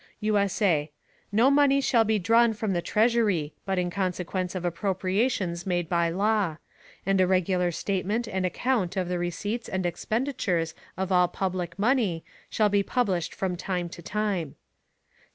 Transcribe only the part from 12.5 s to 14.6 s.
be published from time to time.